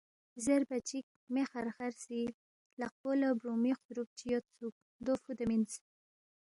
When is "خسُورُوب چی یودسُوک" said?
3.77-4.75